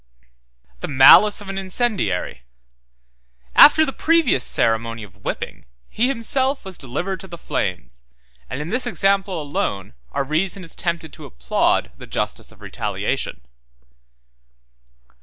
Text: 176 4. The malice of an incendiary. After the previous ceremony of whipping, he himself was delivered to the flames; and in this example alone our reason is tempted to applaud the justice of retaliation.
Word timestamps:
176 0.79 0.81
4. 0.81 0.87
The 0.87 0.95
malice 1.27 1.41
of 1.41 1.47
an 1.49 1.59
incendiary. 1.59 2.41
After 3.53 3.85
the 3.85 3.93
previous 3.93 4.43
ceremony 4.43 5.03
of 5.03 5.23
whipping, 5.23 5.65
he 5.91 6.07
himself 6.07 6.65
was 6.65 6.75
delivered 6.79 7.19
to 7.19 7.27
the 7.27 7.37
flames; 7.37 8.05
and 8.49 8.59
in 8.63 8.69
this 8.69 8.87
example 8.87 9.39
alone 9.39 9.93
our 10.11 10.23
reason 10.23 10.63
is 10.63 10.75
tempted 10.75 11.13
to 11.13 11.25
applaud 11.25 11.91
the 11.99 12.07
justice 12.07 12.51
of 12.51 12.61
retaliation. 12.61 13.41